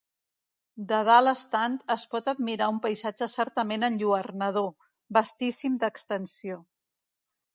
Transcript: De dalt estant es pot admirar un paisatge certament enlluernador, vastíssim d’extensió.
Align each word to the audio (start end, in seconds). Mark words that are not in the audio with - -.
De 0.91 0.99
dalt 1.07 1.31
estant 1.31 1.75
es 1.95 2.05
pot 2.13 2.29
admirar 2.31 2.69
un 2.75 2.79
paisatge 2.87 3.27
certament 3.35 3.87
enlluernador, 3.89 4.73
vastíssim 5.19 5.79
d’extensió. 5.85 6.61